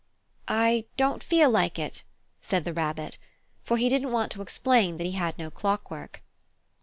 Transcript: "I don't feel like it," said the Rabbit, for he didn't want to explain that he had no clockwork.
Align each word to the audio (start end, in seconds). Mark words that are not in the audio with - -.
"I 0.47 0.85
don't 0.97 1.23
feel 1.23 1.51
like 1.51 1.77
it," 1.77 2.01
said 2.41 2.65
the 2.65 2.73
Rabbit, 2.73 3.19
for 3.61 3.77
he 3.77 3.87
didn't 3.87 4.11
want 4.11 4.31
to 4.31 4.41
explain 4.41 4.97
that 4.97 5.03
he 5.03 5.11
had 5.11 5.37
no 5.37 5.51
clockwork. 5.51 6.23